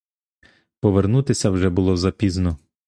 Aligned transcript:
Повернутися 0.79 1.49
вже 1.49 1.69
було 1.69 1.97
запізно. 1.97 2.57